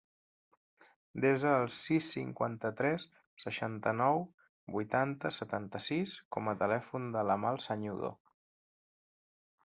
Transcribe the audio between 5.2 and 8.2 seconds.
setanta-sis com a telèfon de l'Amal Sañudo.